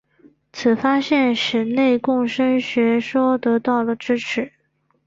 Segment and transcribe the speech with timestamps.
[0.51, 4.51] 此发现使内共生学说得到了支持。